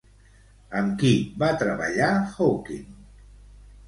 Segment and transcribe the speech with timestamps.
[0.77, 1.11] Amb qui
[1.43, 2.89] va treballar Hawking?